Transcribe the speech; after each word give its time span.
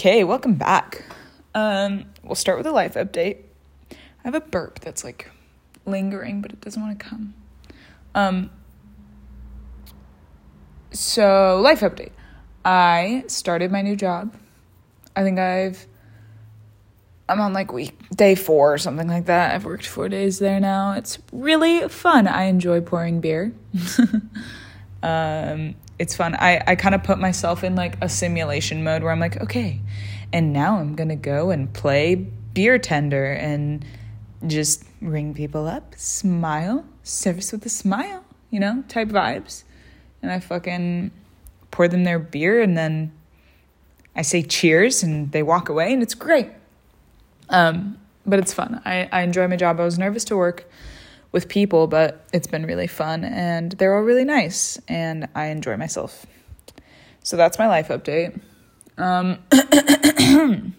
Okay, 0.00 0.24
welcome 0.24 0.54
back. 0.54 1.04
Um, 1.54 2.06
we'll 2.24 2.34
start 2.34 2.56
with 2.56 2.66
a 2.66 2.72
life 2.72 2.94
update. 2.94 3.42
I 3.92 3.96
have 4.24 4.34
a 4.34 4.40
burp 4.40 4.80
that's 4.80 5.04
like 5.04 5.30
lingering, 5.84 6.40
but 6.40 6.50
it 6.52 6.62
doesn't 6.62 6.80
want 6.80 6.98
to 6.98 7.04
come. 7.04 7.34
Um, 8.14 8.50
so 10.90 11.60
life 11.62 11.80
update. 11.80 12.12
I 12.64 13.24
started 13.26 13.70
my 13.70 13.82
new 13.82 13.94
job. 13.94 14.34
I 15.14 15.22
think 15.22 15.38
I've 15.38 15.86
I'm 17.28 17.42
on 17.42 17.52
like 17.52 17.70
week 17.70 18.08
day 18.08 18.34
4 18.34 18.72
or 18.72 18.78
something 18.78 19.06
like 19.06 19.26
that. 19.26 19.54
I've 19.54 19.66
worked 19.66 19.86
4 19.86 20.08
days 20.08 20.38
there 20.38 20.60
now. 20.60 20.92
It's 20.92 21.18
really 21.30 21.86
fun. 21.90 22.26
I 22.26 22.44
enjoy 22.44 22.80
pouring 22.80 23.20
beer. 23.20 23.52
um 25.02 25.74
it's 26.00 26.16
fun. 26.16 26.34
I, 26.34 26.62
I 26.66 26.76
kind 26.76 26.94
of 26.94 27.02
put 27.02 27.18
myself 27.18 27.62
in 27.62 27.76
like 27.76 27.94
a 28.00 28.08
simulation 28.08 28.82
mode 28.82 29.02
where 29.02 29.12
I'm 29.12 29.20
like, 29.20 29.38
okay, 29.42 29.80
and 30.32 30.50
now 30.50 30.78
I'm 30.78 30.94
gonna 30.94 31.14
go 31.14 31.50
and 31.50 31.70
play 31.70 32.14
beer 32.14 32.78
tender 32.78 33.32
and 33.32 33.84
just 34.46 34.82
ring 35.02 35.34
people 35.34 35.68
up, 35.68 35.94
smile, 35.96 36.86
service 37.02 37.52
with 37.52 37.66
a 37.66 37.68
smile, 37.68 38.24
you 38.50 38.58
know, 38.58 38.82
type 38.88 39.08
vibes. 39.08 39.64
And 40.22 40.32
I 40.32 40.40
fucking 40.40 41.10
pour 41.70 41.86
them 41.86 42.04
their 42.04 42.18
beer 42.18 42.62
and 42.62 42.78
then 42.78 43.12
I 44.16 44.22
say 44.22 44.42
cheers 44.42 45.02
and 45.02 45.30
they 45.32 45.42
walk 45.42 45.68
away 45.68 45.92
and 45.92 46.02
it's 46.02 46.14
great. 46.14 46.48
Um, 47.50 47.98
but 48.24 48.38
it's 48.38 48.54
fun. 48.54 48.80
I, 48.86 49.06
I 49.12 49.20
enjoy 49.20 49.46
my 49.48 49.56
job. 49.56 49.78
I 49.78 49.84
was 49.84 49.98
nervous 49.98 50.24
to 50.24 50.36
work 50.36 50.64
with 51.32 51.48
people, 51.48 51.86
but 51.86 52.24
it's 52.32 52.46
been 52.46 52.66
really 52.66 52.86
fun 52.86 53.24
and 53.24 53.72
they're 53.72 53.94
all 53.94 54.02
really 54.02 54.24
nice 54.24 54.78
and 54.88 55.28
I 55.34 55.46
enjoy 55.46 55.76
myself. 55.76 56.26
So 57.22 57.36
that's 57.36 57.58
my 57.58 57.66
life 57.68 57.88
update. 57.88 58.40
Um, 58.98 59.38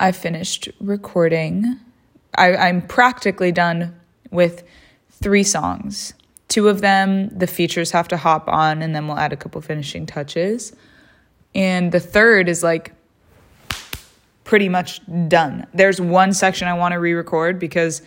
I 0.00 0.10
finished 0.12 0.68
recording. 0.80 1.78
I, 2.36 2.56
I'm 2.56 2.82
practically 2.82 3.52
done 3.52 3.94
with 4.30 4.64
three 5.10 5.44
songs. 5.44 6.14
Two 6.48 6.68
of 6.68 6.80
them, 6.80 7.28
the 7.28 7.46
features 7.46 7.92
have 7.92 8.08
to 8.08 8.16
hop 8.16 8.48
on, 8.48 8.82
and 8.82 8.94
then 8.94 9.06
we'll 9.06 9.18
add 9.18 9.32
a 9.32 9.36
couple 9.36 9.60
finishing 9.60 10.04
touches. 10.04 10.74
And 11.54 11.92
the 11.92 12.00
third 12.00 12.48
is 12.48 12.62
like 12.62 12.92
pretty 14.44 14.68
much 14.68 15.00
done. 15.28 15.66
There's 15.72 16.00
one 16.00 16.32
section 16.32 16.68
I 16.68 16.74
want 16.74 16.92
to 16.92 16.98
re 16.98 17.12
record 17.12 17.58
because 17.58 18.02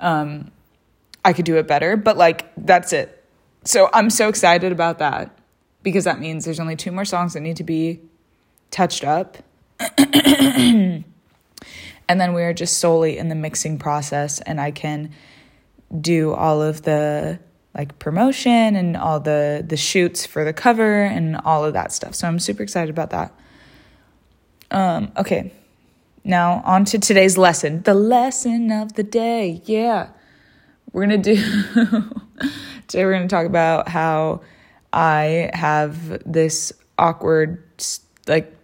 um, 0.00 0.50
I 1.24 1.32
could 1.32 1.44
do 1.44 1.56
it 1.56 1.66
better, 1.66 1.96
but 1.96 2.16
like 2.16 2.52
that's 2.56 2.92
it. 2.92 3.24
So 3.64 3.88
I'm 3.92 4.10
so 4.10 4.28
excited 4.28 4.72
about 4.72 4.98
that 4.98 5.38
because 5.82 6.04
that 6.04 6.20
means 6.20 6.44
there's 6.44 6.60
only 6.60 6.76
two 6.76 6.92
more 6.92 7.04
songs 7.04 7.34
that 7.34 7.40
need 7.40 7.56
to 7.56 7.64
be 7.64 8.00
touched 8.70 9.04
up. 9.04 9.38
and 9.98 11.04
then 12.08 12.34
we 12.34 12.42
are 12.42 12.52
just 12.52 12.78
solely 12.78 13.18
in 13.18 13.28
the 13.28 13.34
mixing 13.34 13.78
process, 13.78 14.40
and 14.40 14.60
I 14.60 14.70
can 14.70 15.10
do 16.00 16.32
all 16.32 16.62
of 16.62 16.82
the 16.82 17.38
like 17.74 17.98
promotion 17.98 18.76
and 18.76 18.96
all 18.96 19.20
the 19.20 19.64
the 19.66 19.76
shoots 19.76 20.26
for 20.26 20.44
the 20.44 20.52
cover 20.52 21.04
and 21.04 21.36
all 21.44 21.64
of 21.64 21.72
that 21.72 21.92
stuff. 21.92 22.14
So 22.14 22.28
I'm 22.28 22.38
super 22.38 22.62
excited 22.62 22.90
about 22.90 23.10
that. 23.10 23.34
Um, 24.72 25.12
okay, 25.16 25.52
now, 26.24 26.62
on 26.64 26.84
to 26.86 26.98
today's 26.98 27.36
lesson. 27.36 27.82
The 27.82 27.94
lesson 27.94 28.70
of 28.70 28.94
the 28.94 29.02
day. 29.02 29.60
Yeah. 29.64 30.08
We're 30.92 31.06
going 31.06 31.22
to 31.22 31.34
do, 31.34 31.42
today 32.88 33.04
we're 33.04 33.12
going 33.12 33.28
to 33.28 33.34
talk 33.34 33.46
about 33.46 33.88
how 33.88 34.42
I 34.92 35.50
have 35.52 36.22
this 36.30 36.72
awkward, 36.98 37.62
like, 38.26 38.54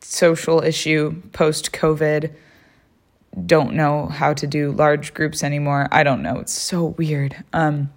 social 0.00 0.62
issue 0.62 1.22
post 1.32 1.72
COVID. 1.72 2.32
Don't 3.46 3.74
know 3.74 4.06
how 4.06 4.32
to 4.34 4.46
do 4.46 4.70
large 4.70 5.14
groups 5.14 5.42
anymore. 5.42 5.88
I 5.90 6.04
don't 6.04 6.22
know. 6.22 6.38
It's 6.38 6.52
so 6.52 6.84
weird. 6.84 7.42
Um, 7.52 7.90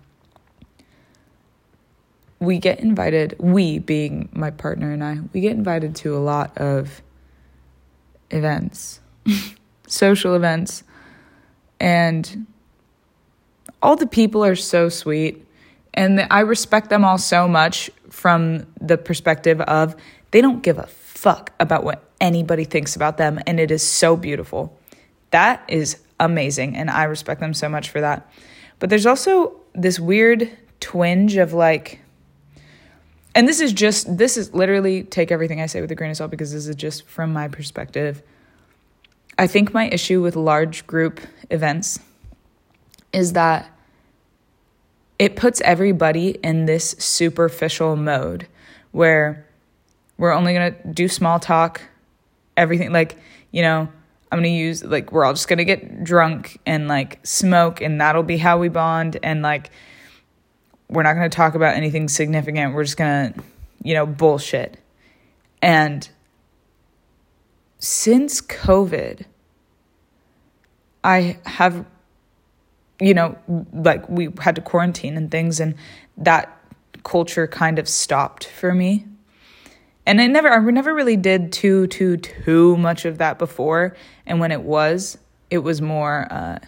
we 2.39 2.57
get 2.57 2.79
invited, 2.79 3.35
we 3.39 3.79
being 3.79 4.29
my 4.31 4.51
partner 4.51 4.91
and 4.91 5.03
I, 5.03 5.19
we 5.33 5.41
get 5.41 5.53
invited 5.53 5.95
to 5.97 6.15
a 6.15 6.19
lot 6.19 6.57
of 6.57 7.01
events, 8.31 8.99
social 9.87 10.35
events, 10.35 10.83
and 11.79 12.45
all 13.81 13.95
the 13.95 14.07
people 14.07 14.43
are 14.43 14.55
so 14.55 14.89
sweet. 14.89 15.45
And 15.93 16.27
I 16.29 16.41
respect 16.41 16.89
them 16.89 17.03
all 17.03 17.17
so 17.17 17.47
much 17.47 17.89
from 18.09 18.67
the 18.79 18.97
perspective 18.97 19.61
of 19.61 19.95
they 20.31 20.41
don't 20.41 20.61
give 20.61 20.77
a 20.77 20.87
fuck 20.87 21.51
about 21.59 21.83
what 21.83 22.03
anybody 22.21 22.63
thinks 22.63 22.95
about 22.95 23.17
them. 23.17 23.39
And 23.47 23.59
it 23.59 23.71
is 23.71 23.83
so 23.83 24.15
beautiful. 24.15 24.77
That 25.31 25.63
is 25.67 25.97
amazing. 26.19 26.75
And 26.75 26.89
I 26.89 27.03
respect 27.03 27.39
them 27.39 27.53
so 27.53 27.69
much 27.69 27.89
for 27.89 28.01
that. 28.01 28.29
But 28.79 28.89
there's 28.89 29.05
also 29.05 29.55
this 29.73 29.99
weird 29.99 30.49
twinge 30.79 31.37
of 31.37 31.53
like, 31.53 31.99
and 33.37 33.47
this 33.47 33.61
is 33.61 33.71
just 33.71 34.17
this 34.17 34.35
is 34.35 34.51
literally 34.55 35.03
take 35.03 35.31
everything 35.31 35.61
I 35.61 35.67
say 35.67 35.79
with 35.79 35.91
a 35.91 35.95
grain 35.95 36.09
of 36.09 36.17
salt 36.17 36.31
because 36.31 36.51
this 36.51 36.67
is 36.67 36.75
just 36.75 37.07
from 37.07 37.31
my 37.31 37.47
perspective. 37.47 38.23
I 39.37 39.45
think 39.45 39.75
my 39.75 39.87
issue 39.89 40.23
with 40.23 40.35
large 40.35 40.87
group 40.87 41.21
events 41.51 41.99
is 43.13 43.33
that 43.33 43.69
it 45.19 45.35
puts 45.35 45.61
everybody 45.61 46.29
in 46.43 46.65
this 46.65 46.95
superficial 46.97 47.95
mode 47.95 48.47
where 48.91 49.45
we're 50.17 50.33
only 50.33 50.55
going 50.55 50.73
to 50.73 50.87
do 50.87 51.07
small 51.07 51.39
talk, 51.39 51.83
everything 52.55 52.91
like, 52.91 53.19
you 53.51 53.61
know, 53.61 53.87
I'm 54.31 54.39
going 54.39 54.45
to 54.45 54.49
use 54.49 54.83
like 54.83 55.11
we're 55.11 55.23
all 55.23 55.33
just 55.33 55.47
going 55.47 55.59
to 55.59 55.65
get 55.65 56.03
drunk 56.03 56.59
and 56.65 56.87
like 56.87 57.19
smoke 57.23 57.81
and 57.81 58.01
that'll 58.01 58.23
be 58.23 58.37
how 58.37 58.57
we 58.57 58.69
bond 58.69 59.19
and 59.21 59.43
like 59.43 59.69
we're 60.89 61.03
not 61.03 61.13
going 61.13 61.29
to 61.29 61.35
talk 61.35 61.55
about 61.55 61.75
anything 61.75 62.07
significant. 62.07 62.73
We're 62.73 62.83
just 62.83 62.97
going 62.97 63.33
to, 63.33 63.43
you 63.83 63.93
know, 63.93 64.05
bullshit. 64.05 64.77
And 65.61 66.07
since 67.79 68.41
COVID, 68.41 69.25
I 71.03 71.39
have, 71.45 71.85
you 72.99 73.13
know, 73.13 73.37
like 73.73 74.07
we 74.09 74.29
had 74.39 74.55
to 74.55 74.61
quarantine 74.61 75.17
and 75.17 75.29
things, 75.29 75.59
and 75.59 75.75
that 76.17 76.53
culture 77.03 77.47
kind 77.47 77.79
of 77.79 77.87
stopped 77.87 78.45
for 78.45 78.73
me. 78.73 79.05
And 80.05 80.21
I 80.21 80.27
never, 80.27 80.49
I 80.49 80.59
never 80.71 80.93
really 80.93 81.17
did 81.17 81.51
too, 81.51 81.87
too, 81.87 82.17
too 82.17 82.77
much 82.77 83.03
of 83.03 83.17
that 83.17 83.37
before. 83.37 83.95
And 84.25 84.39
when 84.39 84.53
it 84.53 84.61
was, 84.61 85.17
it 85.49 85.59
was 85.59 85.81
more 85.81 86.27
uh, 86.31 86.59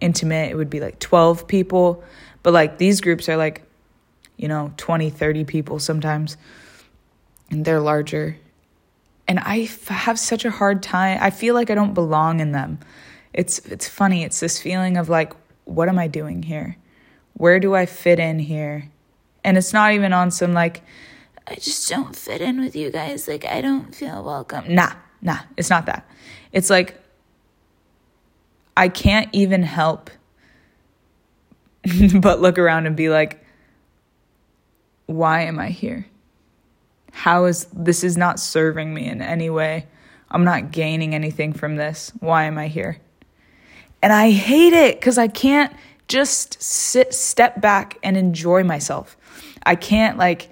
intimate. 0.00 0.50
It 0.50 0.56
would 0.56 0.70
be 0.70 0.80
like 0.80 0.98
12 0.98 1.46
people 1.46 2.02
but 2.42 2.52
like 2.52 2.78
these 2.78 3.00
groups 3.00 3.28
are 3.28 3.36
like, 3.36 3.62
you 4.36 4.48
know, 4.48 4.72
20, 4.76 5.10
30 5.10 5.44
people 5.44 5.78
sometimes, 5.78 6.36
and 7.50 7.64
they're 7.64 7.80
larger. 7.80 8.36
And 9.28 9.38
I 9.38 9.62
f- 9.62 9.88
have 9.88 10.18
such 10.18 10.44
a 10.44 10.50
hard 10.50 10.82
time. 10.82 11.18
I 11.20 11.30
feel 11.30 11.54
like 11.54 11.70
I 11.70 11.74
don't 11.74 11.94
belong 11.94 12.40
in 12.40 12.52
them. 12.52 12.80
It's 13.32 13.60
it's 13.60 13.88
funny. 13.88 14.24
It's 14.24 14.40
this 14.40 14.60
feeling 14.60 14.96
of 14.96 15.08
like, 15.08 15.32
what 15.64 15.88
am 15.88 15.98
I 15.98 16.08
doing 16.08 16.42
here? 16.42 16.76
Where 17.34 17.60
do 17.60 17.74
I 17.74 17.86
fit 17.86 18.18
in 18.18 18.38
here? 18.38 18.90
And 19.44 19.56
it's 19.56 19.72
not 19.72 19.92
even 19.92 20.12
on 20.12 20.30
some 20.30 20.52
like, 20.52 20.82
I 21.46 21.54
just 21.54 21.88
don't 21.88 22.14
fit 22.14 22.40
in 22.40 22.60
with 22.60 22.76
you 22.76 22.90
guys. 22.90 23.28
Like 23.28 23.44
I 23.44 23.60
don't 23.60 23.94
feel 23.94 24.22
welcome. 24.22 24.74
Nah, 24.74 24.92
nah. 25.20 25.38
It's 25.56 25.70
not 25.70 25.86
that. 25.86 26.08
It's 26.52 26.68
like 26.68 27.00
I 28.76 28.88
can't 28.88 29.28
even 29.32 29.62
help 29.62 30.10
but 32.20 32.40
look 32.40 32.58
around 32.58 32.86
and 32.86 32.96
be 32.96 33.08
like, 33.08 33.44
why 35.06 35.42
am 35.42 35.58
I 35.58 35.68
here? 35.68 36.06
How 37.12 37.44
is 37.44 37.66
this 37.72 38.04
is 38.04 38.16
not 38.16 38.40
serving 38.40 38.94
me 38.94 39.08
in 39.08 39.20
any 39.20 39.50
way? 39.50 39.86
I'm 40.30 40.44
not 40.44 40.70
gaining 40.70 41.14
anything 41.14 41.52
from 41.52 41.76
this. 41.76 42.12
Why 42.20 42.44
am 42.44 42.56
I 42.56 42.68
here? 42.68 42.98
And 44.00 44.12
I 44.12 44.30
hate 44.30 44.72
it 44.72 44.98
because 44.98 45.18
I 45.18 45.28
can't 45.28 45.72
just 46.08 46.62
sit, 46.62 47.12
step 47.12 47.60
back 47.60 47.98
and 48.02 48.16
enjoy 48.16 48.64
myself. 48.64 49.16
I 49.64 49.76
can't 49.76 50.18
like 50.18 50.48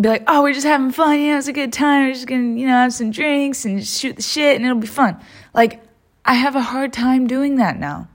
be 0.00 0.08
like, 0.08 0.24
oh, 0.26 0.42
we're 0.42 0.52
just 0.52 0.66
having 0.66 0.90
fun. 0.90 1.20
Yeah, 1.20 1.38
it's 1.38 1.48
a 1.48 1.52
good 1.52 1.72
time. 1.72 2.06
We're 2.06 2.14
just 2.14 2.26
gonna, 2.26 2.58
you 2.58 2.66
know, 2.66 2.74
have 2.74 2.92
some 2.92 3.10
drinks 3.10 3.64
and 3.64 3.84
shoot 3.84 4.16
the 4.16 4.22
shit 4.22 4.56
and 4.56 4.64
it'll 4.64 4.78
be 4.78 4.86
fun. 4.86 5.18
Like, 5.54 5.82
I 6.24 6.34
have 6.34 6.56
a 6.56 6.62
hard 6.62 6.92
time 6.92 7.26
doing 7.26 7.56
that 7.56 7.78
now 7.78 8.08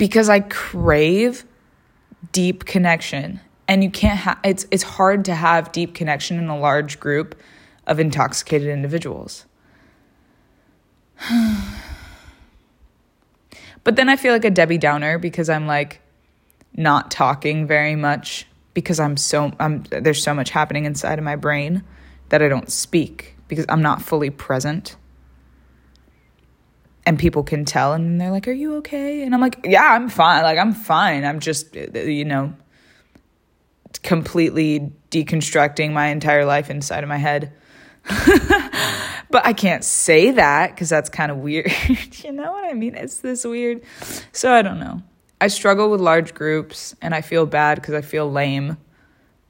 because 0.00 0.30
I 0.30 0.40
crave 0.40 1.44
deep 2.32 2.64
connection. 2.64 3.38
And 3.68 3.84
you 3.84 3.90
can't 3.90 4.18
have 4.18 4.38
it's 4.42 4.66
it's 4.70 4.82
hard 4.82 5.26
to 5.26 5.34
have 5.34 5.72
deep 5.72 5.94
connection 5.94 6.38
in 6.38 6.48
a 6.48 6.58
large 6.58 6.98
group 6.98 7.38
of 7.86 8.00
intoxicated 8.00 8.68
individuals. 8.68 9.44
but 13.84 13.96
then 13.96 14.08
I 14.08 14.16
feel 14.16 14.32
like 14.32 14.46
a 14.46 14.50
Debbie 14.50 14.78
Downer 14.78 15.18
because 15.18 15.50
I'm 15.50 15.66
like 15.66 16.00
not 16.74 17.10
talking 17.10 17.66
very 17.66 17.94
much 17.94 18.46
because 18.72 18.98
I'm 18.98 19.18
so 19.18 19.52
I'm 19.60 19.82
there's 19.90 20.22
so 20.22 20.32
much 20.32 20.48
happening 20.48 20.86
inside 20.86 21.18
of 21.18 21.24
my 21.26 21.36
brain 21.36 21.84
that 22.30 22.42
I 22.42 22.48
don't 22.48 22.72
speak 22.72 23.36
because 23.48 23.66
I'm 23.68 23.82
not 23.82 24.00
fully 24.00 24.30
present. 24.30 24.96
And 27.06 27.18
people 27.18 27.42
can 27.42 27.64
tell 27.64 27.92
and 27.94 28.20
they're 28.20 28.30
like, 28.30 28.46
"Are 28.46 28.52
you 28.52 28.76
okay?" 28.76 29.22
And 29.22 29.34
I'm 29.34 29.40
like, 29.40 29.60
"Yeah, 29.64 29.94
I'm 29.94 30.08
fine. 30.08 30.42
Like 30.42 30.58
I'm 30.58 30.74
fine. 30.74 31.24
I'm 31.24 31.40
just 31.40 31.74
you 31.74 32.24
know 32.24 32.54
completely 34.02 34.92
deconstructing 35.10 35.92
my 35.92 36.08
entire 36.08 36.44
life 36.44 36.70
inside 36.70 37.02
of 37.02 37.08
my 37.08 37.16
head." 37.16 37.52
but 39.30 39.46
I 39.46 39.52
can't 39.52 39.84
say 39.84 40.32
that 40.32 40.70
because 40.70 40.88
that's 40.88 41.08
kind 41.08 41.30
of 41.30 41.38
weird. 41.38 41.72
you 42.24 42.32
know 42.32 42.52
what 42.52 42.64
I 42.64 42.74
mean? 42.74 42.94
It's 42.94 43.18
this 43.20 43.44
weird. 43.44 43.82
So 44.32 44.52
I 44.52 44.62
don't 44.62 44.80
know. 44.80 45.02
I 45.40 45.48
struggle 45.48 45.90
with 45.90 46.00
large 46.00 46.34
groups 46.34 46.94
and 47.00 47.14
I 47.14 47.20
feel 47.22 47.46
bad 47.46 47.76
because 47.76 47.94
I 47.94 48.02
feel 48.02 48.30
lame. 48.30 48.76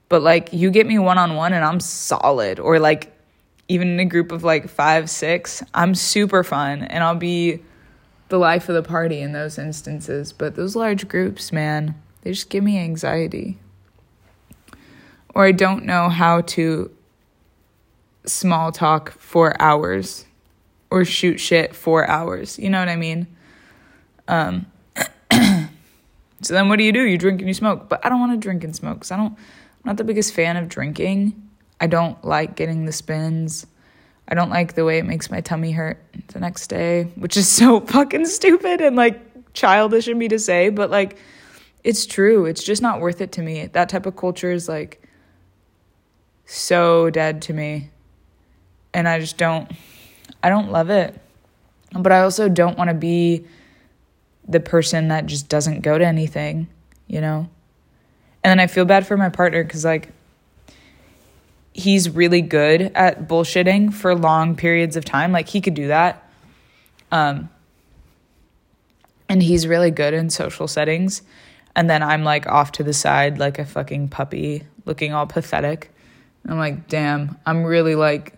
But 0.09 0.23
like, 0.23 0.53
you 0.53 0.71
get 0.71 0.87
me 0.87 0.99
one 0.99 1.19
on 1.19 1.35
one 1.35 1.53
and 1.53 1.65
I'm 1.65 1.81
solid. 1.81 2.61
Or 2.61 2.79
like, 2.79 3.13
even 3.71 3.89
in 3.89 4.01
a 4.01 4.05
group 4.05 4.33
of 4.33 4.43
like 4.43 4.69
five, 4.69 5.09
six, 5.09 5.63
I'm 5.73 5.95
super 5.95 6.43
fun 6.43 6.83
and 6.83 7.05
I'll 7.05 7.15
be 7.15 7.61
the 8.29 8.37
life 8.37 8.69
of 8.69 8.75
the 8.75 8.83
party 8.83 9.21
in 9.21 9.31
those 9.31 9.59
instances. 9.59 10.33
But 10.33 10.57
those 10.57 10.75
large 10.75 11.07
groups, 11.07 11.53
man, 11.53 11.95
they 12.23 12.33
just 12.33 12.51
give 12.51 12.65
me 12.65 12.79
anxiety. 12.79 13.59
Or 15.37 15.47
I 15.47 15.53
don't 15.53 15.85
know 15.85 16.09
how 16.09 16.41
to 16.41 16.91
small 18.27 18.73
talk 18.73 19.13
for 19.13 19.55
hours 19.63 20.27
or 20.91 21.05
shoot 21.05 21.39
shit 21.39 21.73
for 21.73 22.11
hours. 22.11 22.59
You 22.59 22.71
know 22.71 22.81
what 22.81 22.89
I 22.89 22.97
mean? 22.97 23.29
Um, 24.27 24.67
so 25.31 26.55
then 26.55 26.69
what 26.69 26.81
do 26.81 26.85
you 26.85 26.93
do? 26.93 27.03
You 27.03 27.17
drink 27.17 27.41
and 27.41 27.47
you 27.47 27.55
smoke. 27.55 27.89
But 27.89 28.05
I 28.05 28.09
don't 28.09 28.19
want 28.19 28.33
to 28.33 28.37
drink 28.37 28.65
and 28.65 28.75
smoke 28.75 28.97
because 28.97 29.13
I 29.13 29.17
don't, 29.17 29.35
I'm 29.35 29.39
not 29.85 29.97
the 29.97 30.03
biggest 30.03 30.35
fan 30.35 30.57
of 30.57 30.69
drinking. 30.69 31.50
I 31.81 31.87
don't 31.87 32.23
like 32.25 32.57
getting 32.57 32.85
the 32.85 32.93
spins. 32.93 33.67
I 34.29 34.35
don't 34.35 34.51
like 34.51 34.75
the 34.75 34.85
way 34.85 34.99
it 34.99 35.07
makes 35.07 35.31
my 35.31 35.41
tummy 35.41 35.73
hurt 35.73 35.99
the 36.29 36.41
next 36.41 36.69
day, 36.69 37.05
which 37.17 37.37
is 37.37 37.49
so 37.59 37.81
fucking 37.81 38.27
stupid 38.27 38.81
and 38.81 38.97
like 38.97 39.53
childish 39.55 40.07
of 40.09 40.17
me 40.17 40.29
to 40.29 40.39
say, 40.39 40.69
but 40.69 40.91
like 40.91 41.17
it's 41.83 42.05
true. 42.05 42.45
It's 42.45 42.63
just 42.63 42.83
not 42.83 43.01
worth 43.01 43.21
it 43.21 43.33
to 43.33 43.43
me. 43.43 43.67
That 43.67 43.89
type 43.89 44.07
of 44.07 44.17
culture 44.17 44.53
is 44.53 44.69
like 44.69 45.03
so 46.45 47.11
dead 47.11 47.43
to 47.43 47.55
me. 47.55 47.91
And 48.93 49.09
I 49.09 49.19
just 49.19 49.39
don't 49.39 49.71
I 50.43 50.49
don't 50.49 50.71
love 50.71 50.91
it. 50.91 51.19
But 51.93 52.13
I 52.13 52.21
also 52.21 52.49
don't 52.49 52.79
want 52.79 52.89
to 52.89 52.95
be 52.95 53.47
the 54.47 54.61
person 54.61 55.09
that 55.09 55.27
just 55.27 55.49
doesn't 55.49 55.81
go 55.81 55.99
to 55.99 56.05
anything, 56.07 56.69
you 57.07 57.21
know? 57.21 57.49
And 58.43 58.51
then 58.51 58.61
I 58.61 58.67
feel 58.67 58.85
bad 58.85 59.07
for 59.07 59.17
my 59.17 59.29
partner 59.29 59.63
because, 59.63 59.85
like, 59.85 60.11
he's 61.81 62.11
really 62.11 62.43
good 62.43 62.93
at 62.95 63.29
bullshitting 63.29 63.93
for 63.93 64.15
long 64.15 64.57
periods 64.57 64.97
of 64.97 65.05
time. 65.05 65.33
Like, 65.33 65.49
he 65.49 65.61
could 65.61 65.75
do 65.75 65.89
that. 65.89 66.29
Um, 67.11 67.49
and 69.29 69.43
he's 69.43 69.67
really 69.67 69.91
good 69.91 70.15
in 70.15 70.31
social 70.31 70.69
settings. 70.69 71.23
And 71.75 71.89
then 71.89 72.03
I'm 72.03 72.25
like 72.25 72.47
off 72.47 72.73
to 72.73 72.83
the 72.83 72.93
side 72.93 73.39
like 73.39 73.59
a 73.59 73.65
fucking 73.65 74.09
puppy 74.09 74.65
looking 74.85 75.13
all 75.13 75.27
pathetic. 75.27 75.93
I'm 76.47 76.59
like, 76.59 76.89
damn, 76.89 77.39
I'm 77.47 77.65
really 77.65 77.95
like, 77.95 78.35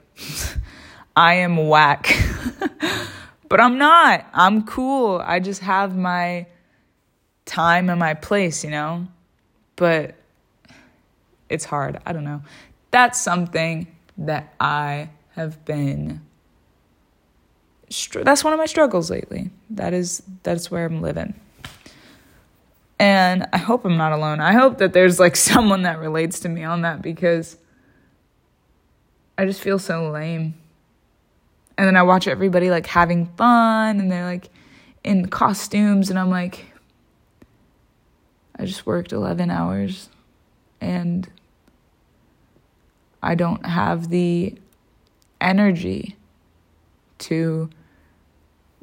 I 1.17 1.35
am 1.35 1.69
whack. 1.69 2.15
But 3.53 3.61
I'm 3.61 3.77
not. 3.77 4.25
I'm 4.33 4.65
cool. 4.65 5.21
I 5.23 5.39
just 5.39 5.61
have 5.61 5.95
my 5.95 6.47
time 7.45 7.91
and 7.91 8.01
my 8.01 8.15
place, 8.15 8.65
you 8.65 8.71
know? 8.71 9.09
But 9.77 10.15
it's 11.51 11.67
hard. 11.67 12.01
I 12.07 12.15
don't 12.15 12.25
know. 12.25 12.41
That's 12.93 13.21
something 13.21 13.89
that 14.17 14.55
I 14.61 15.11
have 15.35 15.65
been 15.65 16.21
that's 18.23 18.43
one 18.43 18.53
of 18.53 18.59
my 18.59 18.67
struggles 18.67 19.11
lately. 19.11 19.51
That 19.71 19.93
is 19.93 20.23
that's 20.43 20.71
where 20.71 20.87
I'm 20.87 21.03
living. 21.03 21.35
And 22.99 23.47
I 23.53 23.59
hope 23.59 23.85
I'm 23.85 23.97
not 23.97 24.13
alone. 24.13 24.41
I 24.41 24.53
hope 24.53 24.79
that 24.79 24.93
there's 24.93 25.19
like 25.19 25.37
someone 25.51 25.83
that 25.83 25.99
relates 25.99 26.41
to 26.41 26.49
me 26.49 26.65
on 26.65 26.83
that 26.83 27.03
because 27.03 27.59
I 29.37 29.45
just 29.45 29.61
feel 29.61 29.79
so 29.79 30.11
lame. 30.11 30.55
And 31.77 31.87
then 31.87 31.97
I 31.97 32.03
watch 32.03 32.29
everybody 32.29 32.71
like 32.71 32.87
having 32.87 33.27
fun 33.37 33.99
and 33.99 34.11
they're 34.11 34.25
like 34.25 34.49
in 35.03 35.29
costumes 35.29 36.11
and 36.11 36.19
I'm 36.19 36.31
like 36.31 36.67
I 38.57 38.67
just 38.67 38.87
worked 38.87 39.13
11 39.13 39.51
hours 39.51 40.09
and 40.81 41.29
I 43.23 43.35
don't 43.35 43.65
have 43.65 44.09
the 44.09 44.55
energy 45.41 46.17
to 47.19 47.71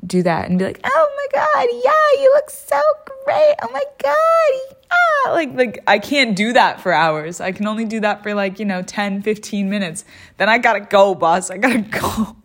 do 0.06 0.24
that 0.24 0.50
and 0.50 0.58
be 0.58 0.66
like, 0.66 0.80
"Oh 0.84 1.10
my 1.16 1.40
god, 1.40 1.68
yeah, 1.84 2.22
you 2.24 2.32
look 2.36 2.50
so 2.50 2.82
great. 3.26 3.56
Oh 3.62 3.70
my 3.72 3.84
god." 4.02 4.76
Yeah. 4.92 5.32
Like 5.32 5.54
like 5.54 5.84
I 5.88 6.00
can't 6.00 6.36
do 6.36 6.54
that 6.54 6.82
for 6.82 6.94
hours. 6.94 7.42
I 7.42 7.52
can 7.52 7.68
only 7.68 7.86
do 7.86 8.00
that 8.00 8.24
for 8.24 8.34
like, 8.34 8.60
you 8.60 8.66
know, 8.66 8.82
10, 8.82 9.22
15 9.22 9.70
minutes. 9.70 10.06
Then 10.38 10.50
I 10.50 10.58
got 10.58 10.74
to 10.74 10.80
go, 10.80 11.16
boss. 11.16 11.50
I 11.50 11.58
got 11.58 11.74
to 11.74 11.82
go. 12.00 12.36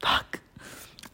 Fuck. 0.00 0.40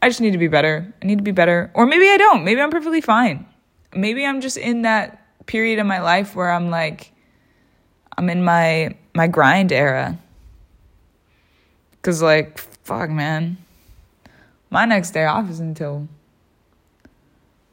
I 0.01 0.09
just 0.09 0.19
need 0.19 0.31
to 0.31 0.37
be 0.37 0.47
better. 0.47 0.91
I 1.01 1.05
need 1.05 1.19
to 1.19 1.23
be 1.23 1.31
better. 1.31 1.71
Or 1.73 1.85
maybe 1.85 2.09
I 2.09 2.17
don't. 2.17 2.43
Maybe 2.43 2.59
I'm 2.59 2.71
perfectly 2.71 3.01
fine. 3.01 3.45
Maybe 3.93 4.25
I'm 4.25 4.41
just 4.41 4.57
in 4.57 4.81
that 4.81 5.23
period 5.45 5.79
of 5.79 5.85
my 5.85 6.01
life 6.01 6.35
where 6.35 6.51
I'm 6.51 6.69
like 6.69 7.10
I'm 8.17 8.29
in 8.29 8.43
my 8.43 8.95
my 9.13 9.27
grind 9.27 9.71
era. 9.71 10.17
Cuz 12.01 12.21
like 12.21 12.59
fuck 12.59 13.09
man. 13.09 13.57
My 14.69 14.85
next 14.85 15.11
day 15.11 15.25
off 15.25 15.49
is 15.49 15.59
until 15.59 16.07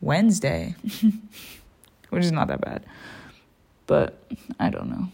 Wednesday. 0.00 0.74
Which 2.10 2.24
is 2.24 2.32
not 2.32 2.48
that 2.48 2.60
bad. 2.60 2.84
But 3.86 4.18
I 4.58 4.70
don't 4.70 4.90
know. 4.90 5.08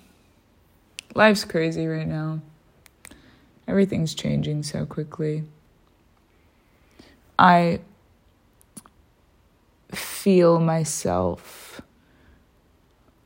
Life's 1.14 1.44
crazy 1.44 1.86
right 1.86 2.06
now. 2.06 2.40
Everything's 3.66 4.14
changing 4.14 4.62
so 4.62 4.84
quickly. 4.84 5.44
I 7.38 7.80
feel 9.92 10.60
myself 10.60 11.80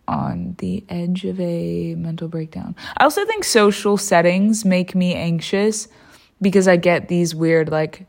on 0.09 0.57
the 0.59 0.83
edge 0.89 1.25
of 1.25 1.39
a 1.39 1.95
mental 1.95 2.27
breakdown. 2.27 2.75
I 2.97 3.05
also 3.05 3.25
think 3.27 3.45
social 3.45 3.97
settings 3.97 4.65
make 4.65 4.95
me 4.95 5.15
anxious 5.15 5.87
because 6.41 6.67
I 6.67 6.77
get 6.77 7.09
these 7.09 7.35
weird, 7.35 7.69
like, 7.69 8.07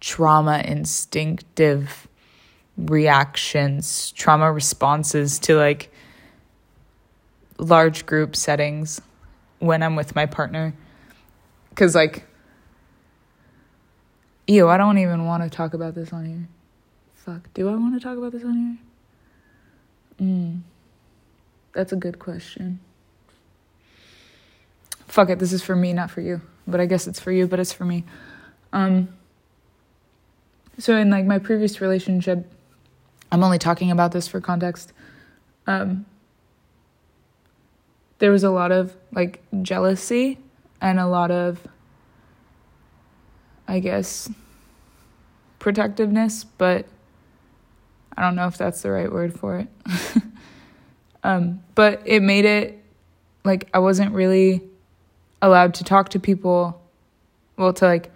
trauma 0.00 0.62
instinctive 0.64 2.08
reactions, 2.76 4.12
trauma 4.12 4.50
responses 4.50 5.38
to 5.40 5.56
like 5.56 5.92
large 7.58 8.06
group 8.06 8.34
settings 8.34 9.00
when 9.58 9.82
I'm 9.82 9.96
with 9.96 10.14
my 10.14 10.26
partner. 10.26 10.74
Cause 11.74 11.94
like, 11.94 12.26
ew, 14.46 14.68
I 14.68 14.76
don't 14.76 14.98
even 14.98 15.26
want 15.26 15.42
to 15.42 15.50
talk 15.50 15.74
about 15.74 15.94
this 15.94 16.12
on 16.12 16.24
here. 16.24 16.48
Fuck, 17.14 17.52
do 17.52 17.68
I 17.68 17.72
want 17.72 17.94
to 17.94 18.00
talk 18.00 18.16
about 18.16 18.32
this 18.32 18.44
on 18.44 18.56
here? 18.56 18.89
Mm, 20.20 20.60
that's 21.72 21.92
a 21.92 21.96
good 21.96 22.18
question. 22.18 22.80
Fuck 25.06 25.30
it, 25.30 25.38
this 25.38 25.52
is 25.52 25.62
for 25.62 25.74
me, 25.74 25.92
not 25.92 26.10
for 26.10 26.20
you. 26.20 26.40
But 26.66 26.80
I 26.80 26.86
guess 26.86 27.06
it's 27.06 27.18
for 27.18 27.32
you, 27.32 27.46
but 27.46 27.58
it's 27.58 27.72
for 27.72 27.84
me. 27.84 28.04
Um, 28.72 29.08
so 30.78 30.96
in 30.96 31.10
like 31.10 31.24
my 31.24 31.38
previous 31.38 31.80
relationship, 31.80 32.46
I'm 33.32 33.42
only 33.42 33.58
talking 33.58 33.90
about 33.90 34.12
this 34.12 34.28
for 34.28 34.40
context. 34.40 34.92
Um, 35.66 36.06
there 38.18 38.30
was 38.30 38.44
a 38.44 38.50
lot 38.50 38.70
of 38.70 38.94
like 39.12 39.42
jealousy 39.62 40.38
and 40.80 41.00
a 41.00 41.06
lot 41.06 41.30
of, 41.30 41.66
I 43.66 43.80
guess, 43.80 44.30
protectiveness, 45.58 46.44
but 46.44 46.86
I 48.20 48.24
don't 48.24 48.34
know 48.34 48.46
if 48.48 48.58
that's 48.58 48.82
the 48.82 48.90
right 48.90 49.10
word 49.10 49.40
for 49.40 49.56
it. 49.60 49.68
um, 51.24 51.62
but 51.74 52.02
it 52.04 52.22
made 52.22 52.44
it 52.44 52.84
like 53.44 53.70
I 53.72 53.78
wasn't 53.78 54.12
really 54.12 54.60
allowed 55.40 55.72
to 55.74 55.84
talk 55.84 56.10
to 56.10 56.20
people, 56.20 56.82
well, 57.56 57.72
to 57.72 57.86
like 57.86 58.10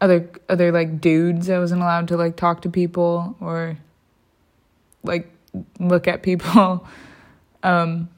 other 0.00 0.30
other 0.48 0.72
like 0.72 0.98
dudes. 0.98 1.50
I 1.50 1.58
wasn't 1.58 1.82
allowed 1.82 2.08
to 2.08 2.16
like 2.16 2.36
talk 2.36 2.62
to 2.62 2.70
people 2.70 3.36
or 3.38 3.76
like 5.04 5.30
look 5.78 6.08
at 6.08 6.22
people. 6.22 6.86
Um, 7.62 8.10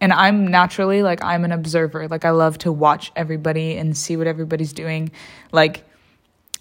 and 0.00 0.14
I'm 0.14 0.46
naturally 0.46 1.02
like 1.02 1.22
I'm 1.22 1.44
an 1.44 1.52
observer. 1.52 2.08
Like 2.08 2.24
I 2.24 2.30
love 2.30 2.56
to 2.58 2.72
watch 2.72 3.12
everybody 3.14 3.76
and 3.76 3.94
see 3.94 4.16
what 4.16 4.26
everybody's 4.26 4.72
doing. 4.72 5.10
Like 5.50 5.84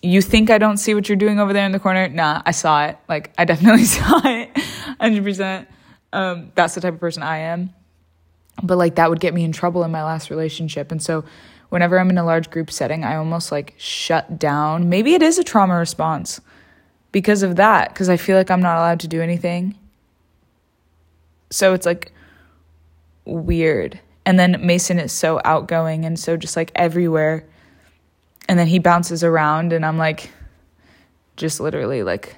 you 0.01 0.21
think 0.21 0.49
I 0.49 0.57
don't 0.57 0.77
see 0.77 0.93
what 0.93 1.07
you're 1.07 1.15
doing 1.15 1.39
over 1.39 1.53
there 1.53 1.65
in 1.65 1.71
the 1.71 1.79
corner? 1.79 2.07
Nah, 2.07 2.41
I 2.45 2.51
saw 2.51 2.85
it. 2.85 2.97
Like 3.07 3.31
I 3.37 3.45
definitely 3.45 3.83
saw 3.85 4.21
it. 4.23 4.53
100%. 4.99 5.67
Um, 6.13 6.51
that's 6.55 6.75
the 6.75 6.81
type 6.81 6.93
of 6.93 6.99
person 6.99 7.23
I 7.23 7.37
am. 7.37 7.73
But 8.63 8.77
like 8.77 8.95
that 8.95 9.09
would 9.09 9.19
get 9.19 9.33
me 9.33 9.43
in 9.43 9.51
trouble 9.51 9.83
in 9.83 9.91
my 9.91 10.03
last 10.03 10.29
relationship. 10.29 10.91
And 10.91 11.01
so 11.01 11.23
whenever 11.69 11.99
I'm 11.99 12.09
in 12.09 12.17
a 12.17 12.25
large 12.25 12.49
group 12.49 12.71
setting, 12.71 13.03
I 13.03 13.15
almost 13.15 13.51
like 13.51 13.73
shut 13.77 14.37
down. 14.37 14.89
Maybe 14.89 15.13
it 15.13 15.21
is 15.21 15.37
a 15.39 15.43
trauma 15.43 15.75
response 15.75 16.41
because 17.11 17.43
of 17.43 17.55
that, 17.55 17.89
because 17.89 18.09
I 18.09 18.17
feel 18.17 18.37
like 18.37 18.51
I'm 18.51 18.61
not 18.61 18.77
allowed 18.77 18.99
to 19.01 19.07
do 19.07 19.21
anything. 19.21 19.75
So 21.49 21.73
it's 21.73 21.85
like 21.85 22.11
weird. 23.25 23.99
And 24.25 24.39
then 24.39 24.65
Mason 24.65 24.99
is 24.99 25.11
so 25.11 25.41
outgoing 25.43 26.05
and 26.05 26.19
so 26.19 26.37
just 26.37 26.55
like 26.55 26.71
everywhere. 26.75 27.45
And 28.51 28.59
then 28.59 28.67
he 28.67 28.79
bounces 28.79 29.23
around, 29.23 29.71
and 29.71 29.85
I'm 29.85 29.97
like, 29.97 30.29
just 31.37 31.61
literally 31.61 32.03
like 32.03 32.35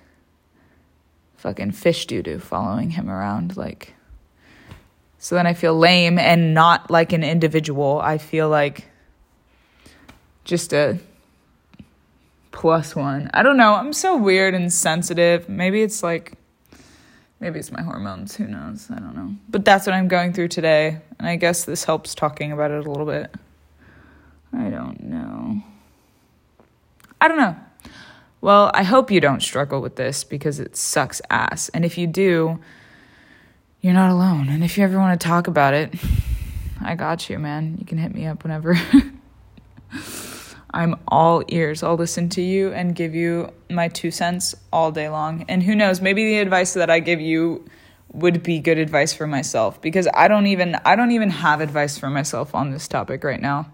fucking 1.38 1.72
fish 1.72 2.06
doo 2.06 2.22
doo 2.22 2.38
following 2.38 2.92
him 2.92 3.10
around. 3.10 3.58
Like, 3.58 3.96
so 5.18 5.34
then 5.34 5.48
I 5.48 5.56
feel 5.56 5.76
lame 5.76 6.20
and 6.20 6.54
not 6.54 6.92
like 6.92 7.14
an 7.14 7.24
individual. 7.24 8.00
I 8.00 8.20
feel 8.20 8.48
like 8.48 8.86
just 10.44 10.72
a 10.72 11.00
plus 12.52 12.96
one. 12.96 13.32
I 13.34 13.42
don't 13.42 13.58
know. 13.58 13.74
I'm 13.74 13.92
so 13.92 14.16
weird 14.16 14.54
and 14.54 14.72
sensitive. 14.72 15.50
Maybe 15.50 15.82
it's 15.82 16.04
like, 16.04 16.34
maybe 17.40 17.58
it's 17.58 17.72
my 17.72 17.82
hormones. 17.82 18.36
Who 18.36 18.46
knows? 18.46 18.88
I 18.92 19.00
don't 19.00 19.16
know. 19.16 19.34
But 19.50 19.66
that's 19.66 19.88
what 19.88 19.96
I'm 19.96 20.10
going 20.10 20.32
through 20.32 20.50
today. 20.50 21.02
And 21.18 21.28
I 21.28 21.38
guess 21.38 21.66
this 21.66 21.86
helps 21.86 22.14
talking 22.14 22.52
about 22.52 22.70
it 22.70 22.86
a 22.86 22.88
little 22.88 23.08
bit. 23.08 23.34
I 24.56 24.70
don't 24.70 25.06
know. 25.06 25.64
I 27.24 27.30
don't 27.30 27.38
know. 27.38 27.56
Well, 28.42 28.70
I 28.74 28.84
hope 28.84 29.10
you 29.10 29.22
don't 29.22 29.42
struggle 29.42 29.80
with 29.80 29.96
this 29.96 30.26
because 30.26 30.60
it 30.60 30.76
sucks 30.76 31.22
ass. 31.30 31.70
And 31.70 31.86
if 31.86 31.98
you 31.98 32.06
do, 32.06 32.60
you're 33.80 33.94
not 33.94 34.12
alone. 34.12 34.50
And 34.50 34.62
if 34.62 34.78
you 34.78 34.84
ever 34.84 35.00
want 35.00 35.18
to 35.18 35.26
talk 35.26 35.48
about 35.48 35.74
it, 35.74 35.96
I 36.82 36.96
got 36.96 37.30
you, 37.30 37.40
man. 37.40 37.78
You 37.80 37.86
can 37.86 37.98
hit 37.98 38.14
me 38.14 38.26
up 38.26 38.44
whenever. 38.44 38.78
I'm 40.74 41.00
all 41.08 41.46
ears. 41.48 41.82
I'll 41.82 41.96
listen 41.96 42.28
to 42.32 42.42
you 42.42 42.74
and 42.74 42.94
give 42.94 43.16
you 43.16 43.54
my 43.70 43.88
two 43.88 44.12
cents 44.12 44.54
all 44.74 44.92
day 44.92 45.08
long. 45.08 45.46
And 45.48 45.64
who 45.64 45.76
knows, 45.76 46.02
maybe 46.02 46.26
the 46.26 46.40
advice 46.40 46.74
that 46.74 46.90
I 46.90 47.00
give 47.00 47.22
you 47.22 47.66
would 48.12 48.44
be 48.44 48.60
good 48.60 48.80
advice 48.80 49.14
for 49.14 49.28
myself 49.28 49.82
because 49.82 50.10
I 50.14 50.28
don't 50.28 50.48
even 50.48 50.76
I 50.84 50.98
don't 50.98 51.12
even 51.12 51.30
have 51.30 51.62
advice 51.62 51.98
for 51.98 52.10
myself 52.10 52.54
on 52.54 52.72
this 52.72 52.90
topic 52.90 53.24
right 53.24 53.42
now. 53.42 53.73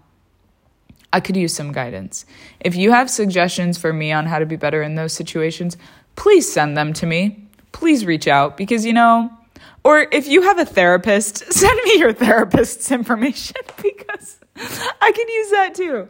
I 1.12 1.20
could 1.20 1.36
use 1.36 1.54
some 1.54 1.72
guidance. 1.72 2.24
If 2.60 2.76
you 2.76 2.92
have 2.92 3.10
suggestions 3.10 3.78
for 3.78 3.92
me 3.92 4.12
on 4.12 4.26
how 4.26 4.38
to 4.38 4.46
be 4.46 4.56
better 4.56 4.82
in 4.82 4.94
those 4.94 5.12
situations, 5.12 5.76
please 6.16 6.50
send 6.50 6.76
them 6.76 6.92
to 6.94 7.06
me. 7.06 7.46
Please 7.72 8.04
reach 8.04 8.28
out 8.28 8.56
because 8.56 8.84
you 8.84 8.92
know, 8.92 9.30
or 9.82 10.06
if 10.12 10.28
you 10.28 10.42
have 10.42 10.58
a 10.58 10.64
therapist, 10.64 11.38
send 11.52 11.80
me 11.84 11.98
your 11.98 12.12
therapist's 12.12 12.90
information 12.90 13.56
because 13.82 14.38
I 14.56 15.12
can 15.12 15.28
use 15.28 15.50
that 15.50 15.74
too. 15.74 16.08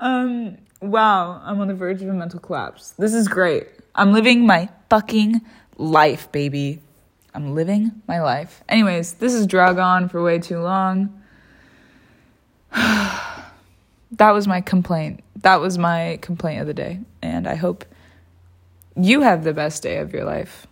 Um, 0.00 0.58
wow, 0.80 1.40
I'm 1.44 1.60
on 1.60 1.68
the 1.68 1.74
verge 1.74 2.02
of 2.02 2.08
a 2.08 2.12
mental 2.12 2.40
collapse. 2.40 2.90
This 2.98 3.14
is 3.14 3.28
great. 3.28 3.68
I'm 3.94 4.12
living 4.12 4.46
my 4.46 4.68
fucking 4.90 5.40
life, 5.78 6.30
baby. 6.32 6.80
I'm 7.34 7.54
living 7.54 8.02
my 8.06 8.20
life. 8.20 8.62
Anyways, 8.68 9.14
this 9.14 9.32
is 9.32 9.46
drag 9.46 9.78
on 9.78 10.08
for 10.08 10.22
way 10.22 10.38
too 10.38 10.58
long. 10.58 11.22
that 14.12 14.30
was 14.30 14.46
my 14.46 14.60
complaint. 14.60 15.22
That 15.36 15.60
was 15.60 15.78
my 15.78 16.18
complaint 16.22 16.60
of 16.60 16.66
the 16.66 16.74
day. 16.74 17.00
And 17.20 17.48
I 17.48 17.54
hope 17.54 17.84
you 18.96 19.22
have 19.22 19.44
the 19.44 19.52
best 19.52 19.82
day 19.82 19.98
of 19.98 20.12
your 20.12 20.24
life. 20.24 20.66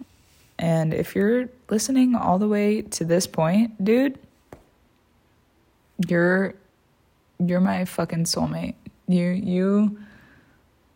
And 0.59 0.93
if 0.93 1.15
you're 1.15 1.49
listening 1.71 2.15
all 2.15 2.39
the 2.39 2.49
way 2.49 2.83
to 2.83 3.05
this 3.05 3.27
point, 3.27 3.83
dude, 3.83 4.19
you're 6.07 6.55
you're 7.39 7.61
my 7.61 7.87
fucking 7.87 8.25
soulmate. 8.25 8.75
You 9.09 9.29
you 9.31 9.99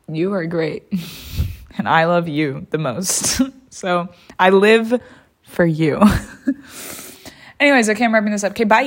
you 0.09 0.33
are 0.35 0.45
great. 0.47 0.85
and 1.79 1.89
I 1.89 2.05
love 2.05 2.29
you 2.29 2.67
the 2.71 2.79
most. 2.79 3.41
so, 3.71 4.09
I 4.39 4.51
live 4.51 5.01
for 5.43 5.65
you. 5.65 6.03
Anyways, 7.61 7.89
okay, 7.89 8.05
I'm 8.05 8.13
wrapping 8.13 8.33
this 8.33 8.45
up. 8.45 8.53
Okay, 8.53 8.65
bye. 8.65 8.83